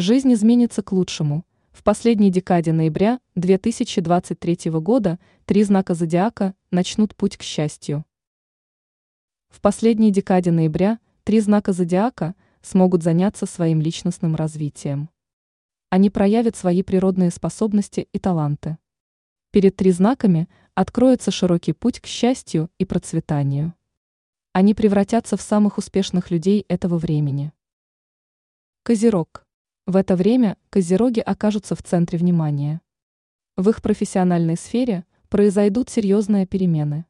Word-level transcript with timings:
Жизнь 0.00 0.32
изменится 0.32 0.82
к 0.82 0.92
лучшему. 0.92 1.44
В 1.72 1.82
последней 1.82 2.30
декаде 2.30 2.72
ноября 2.72 3.20
2023 3.34 4.70
года 4.80 5.18
три 5.44 5.62
знака 5.62 5.92
зодиака 5.92 6.54
начнут 6.70 7.14
путь 7.14 7.36
к 7.36 7.42
счастью. 7.42 8.06
В 9.50 9.60
последней 9.60 10.10
декаде 10.10 10.52
ноября 10.52 11.00
три 11.22 11.38
знака 11.40 11.74
зодиака 11.74 12.34
смогут 12.62 13.02
заняться 13.02 13.44
своим 13.44 13.82
личностным 13.82 14.36
развитием. 14.36 15.10
Они 15.90 16.08
проявят 16.08 16.56
свои 16.56 16.82
природные 16.82 17.30
способности 17.30 18.08
и 18.10 18.18
таланты. 18.18 18.78
Перед 19.50 19.76
три 19.76 19.90
знаками 19.90 20.48
откроется 20.74 21.30
широкий 21.30 21.74
путь 21.74 22.00
к 22.00 22.06
счастью 22.06 22.70
и 22.78 22.86
процветанию. 22.86 23.74
Они 24.54 24.72
превратятся 24.72 25.36
в 25.36 25.42
самых 25.42 25.76
успешных 25.76 26.30
людей 26.30 26.64
этого 26.68 26.96
времени. 26.96 27.52
Козерог. 28.82 29.44
В 29.86 29.96
это 29.96 30.14
время 30.16 30.56
козероги 30.68 31.20
окажутся 31.20 31.74
в 31.74 31.82
центре 31.82 32.18
внимания. 32.18 32.80
В 33.56 33.68
их 33.70 33.82
профессиональной 33.82 34.56
сфере 34.56 35.04
произойдут 35.28 35.90
серьезные 35.90 36.46
перемены. 36.46 37.06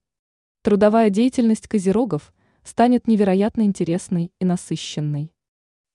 Трудовая 0.63 1.11
деятельность 1.11 1.69
козерогов 1.69 2.33
станет 2.63 3.09
невероятно 3.09 3.63
интересной 3.63 4.33
и 4.39 4.45
насыщенной. 4.45 5.33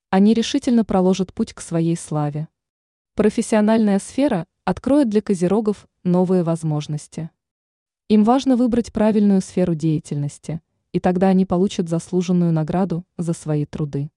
Они 0.10 0.34
решительно 0.34 0.86
проложат 0.86 1.34
путь 1.34 1.54
к 1.54 1.62
своей 1.62 1.96
славе. 1.96 2.48
Профессиональная 3.16 4.00
сфера 4.00 4.46
откроет 4.64 5.10
для 5.10 5.22
козерогов 5.22 5.88
новые 6.04 6.44
возможности. 6.44 7.30
Им 8.10 8.24
важно 8.24 8.56
выбрать 8.58 8.94
правильную 8.94 9.42
сферу 9.42 9.76
деятельности, 9.76 10.62
и 10.92 11.00
тогда 11.00 11.28
они 11.30 11.46
получат 11.46 11.90
заслуженную 11.90 12.52
награду 12.52 13.06
за 13.18 13.34
свои 13.34 13.66
труды. 13.66 14.10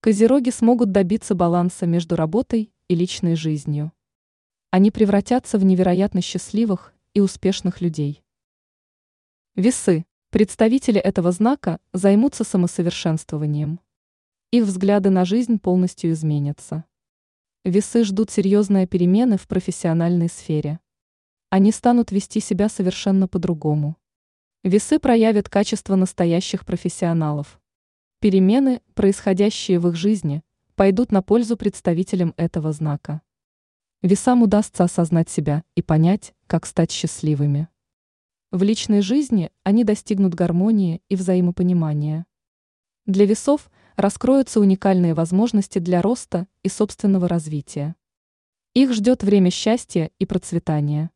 Козероги 0.00 0.50
смогут 0.50 0.92
добиться 0.92 1.34
баланса 1.34 1.86
между 1.86 2.16
работой 2.16 2.72
и 2.88 2.94
личной 2.94 3.34
жизнью. 3.34 3.92
Они 4.70 4.90
превратятся 4.90 5.58
в 5.58 5.64
невероятно 5.64 6.20
счастливых 6.20 6.92
и 7.14 7.20
успешных 7.20 7.80
людей. 7.80 8.22
Весы. 9.54 10.04
Представители 10.30 11.00
этого 11.00 11.32
знака 11.32 11.80
займутся 11.92 12.44
самосовершенствованием. 12.44 13.80
Их 14.50 14.64
взгляды 14.64 15.10
на 15.10 15.24
жизнь 15.24 15.58
полностью 15.58 16.12
изменятся. 16.12 16.84
Весы 17.64 18.04
ждут 18.04 18.30
серьезные 18.30 18.86
перемены 18.86 19.38
в 19.38 19.48
профессиональной 19.48 20.28
сфере. 20.28 20.78
Они 21.48 21.72
станут 21.72 22.12
вести 22.12 22.40
себя 22.40 22.68
совершенно 22.68 23.28
по-другому. 23.28 23.96
Весы 24.62 24.98
проявят 24.98 25.48
качество 25.48 25.96
настоящих 25.96 26.66
профессионалов. 26.66 27.60
Перемены, 28.18 28.80
происходящие 28.94 29.78
в 29.78 29.88
их 29.88 29.96
жизни, 29.96 30.42
пойдут 30.74 31.12
на 31.12 31.20
пользу 31.20 31.56
представителям 31.58 32.32
этого 32.38 32.72
знака. 32.72 33.20
Весам 34.00 34.42
удастся 34.42 34.84
осознать 34.84 35.28
себя 35.28 35.64
и 35.74 35.82
понять, 35.82 36.34
как 36.46 36.64
стать 36.64 36.90
счастливыми. 36.90 37.68
В 38.50 38.62
личной 38.62 39.02
жизни 39.02 39.50
они 39.64 39.84
достигнут 39.84 40.34
гармонии 40.34 41.02
и 41.10 41.16
взаимопонимания. 41.16 42.24
Для 43.04 43.26
весов 43.26 43.70
раскроются 43.96 44.60
уникальные 44.60 45.12
возможности 45.12 45.78
для 45.78 46.00
роста 46.00 46.46
и 46.62 46.70
собственного 46.70 47.28
развития. 47.28 47.96
Их 48.72 48.94
ждет 48.94 49.22
время 49.22 49.50
счастья 49.50 50.10
и 50.18 50.24
процветания. 50.24 51.10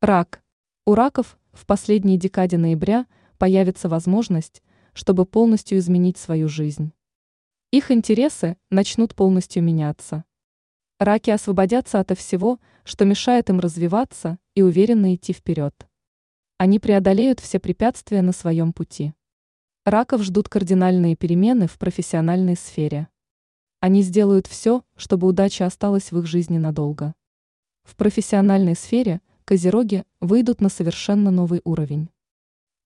Рак. 0.00 0.42
У 0.86 0.94
раков 0.94 1.38
в 1.52 1.66
последней 1.66 2.18
декаде 2.18 2.58
ноября 2.58 3.06
появится 3.38 3.88
возможность 3.88 4.62
чтобы 4.98 5.26
полностью 5.26 5.78
изменить 5.78 6.18
свою 6.18 6.48
жизнь. 6.48 6.92
Их 7.70 7.92
интересы 7.92 8.56
начнут 8.68 9.14
полностью 9.14 9.62
меняться. 9.62 10.24
Раки 10.98 11.30
освободятся 11.30 12.00
от 12.00 12.18
всего, 12.18 12.58
что 12.82 13.04
мешает 13.04 13.48
им 13.48 13.60
развиваться 13.60 14.40
и 14.56 14.62
уверенно 14.62 15.14
идти 15.14 15.32
вперед. 15.32 15.86
Они 16.56 16.80
преодолеют 16.80 17.38
все 17.38 17.60
препятствия 17.60 18.22
на 18.22 18.32
своем 18.32 18.72
пути. 18.72 19.14
Раков 19.84 20.24
ждут 20.24 20.48
кардинальные 20.48 21.14
перемены 21.14 21.68
в 21.68 21.78
профессиональной 21.78 22.56
сфере. 22.56 23.06
Они 23.78 24.02
сделают 24.02 24.48
все, 24.48 24.82
чтобы 24.96 25.28
удача 25.28 25.64
осталась 25.64 26.10
в 26.10 26.18
их 26.18 26.26
жизни 26.26 26.58
надолго. 26.58 27.14
В 27.84 27.94
профессиональной 27.94 28.74
сфере 28.74 29.20
козероги 29.44 30.02
выйдут 30.18 30.60
на 30.60 30.68
совершенно 30.68 31.30
новый 31.30 31.60
уровень. 31.62 32.10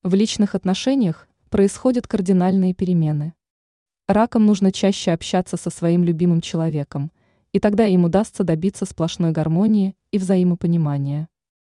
В 0.02 0.12
личных 0.12 0.54
отношениях 0.54 1.26
происходят 1.52 2.08
кардинальные 2.08 2.72
перемены. 2.72 3.34
Ракам 4.08 4.46
нужно 4.46 4.72
чаще 4.72 5.10
общаться 5.10 5.58
со 5.58 5.68
своим 5.68 6.02
любимым 6.02 6.40
человеком, 6.40 7.12
и 7.52 7.60
тогда 7.60 7.84
им 7.84 8.04
удастся 8.04 8.42
добиться 8.42 8.86
сплошной 8.86 9.32
гармонии 9.32 9.94
и 10.12 10.18
взаимопонимания. 10.18 11.28